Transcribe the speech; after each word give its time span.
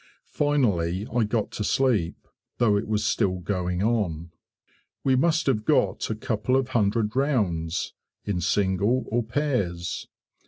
Finally 0.33 1.05
I 1.15 1.25
got 1.25 1.51
to 1.51 1.63
sleep, 1.63 2.27
though 2.57 2.75
it 2.75 2.87
was 2.87 3.05
still 3.05 3.37
going 3.37 3.83
on. 3.83 4.31
We 5.03 5.15
must 5.15 5.45
have 5.45 5.63
got 5.63 6.09
a 6.09 6.15
couple 6.15 6.55
of 6.55 6.69
hundred 6.69 7.15
rounds, 7.15 7.93
in 8.25 8.41
single 8.41 9.05
or 9.11 9.21
pairs. 9.21 10.07